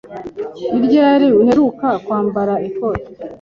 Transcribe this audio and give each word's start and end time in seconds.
Ni 0.69 0.77
ryari 0.85 1.27
uheruka 1.41 1.87
kwambara 2.03 2.53
ikote? 2.69 3.09